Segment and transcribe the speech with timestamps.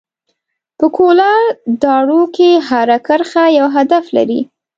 [0.77, 1.41] په کولر
[1.81, 4.41] ډراو کې هره کرښه یو هدف لري.